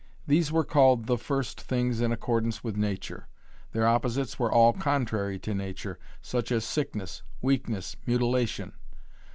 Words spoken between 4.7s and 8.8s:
contrary to nature, such as sickness, weakness, mutilation.